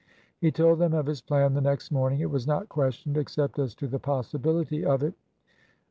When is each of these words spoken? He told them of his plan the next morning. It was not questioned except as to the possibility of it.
He 0.39 0.51
told 0.51 0.79
them 0.79 0.95
of 0.95 1.05
his 1.05 1.21
plan 1.21 1.53
the 1.53 1.61
next 1.61 1.91
morning. 1.91 2.21
It 2.21 2.31
was 2.31 2.47
not 2.47 2.69
questioned 2.69 3.17
except 3.17 3.59
as 3.59 3.75
to 3.75 3.87
the 3.87 3.99
possibility 3.99 4.83
of 4.83 5.03
it. 5.03 5.13